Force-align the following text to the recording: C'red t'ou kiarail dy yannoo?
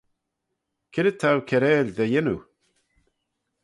C'red 0.93 1.15
t'ou 1.19 1.39
kiarail 1.47 1.87
dy 1.97 2.05
yannoo? 2.11 2.41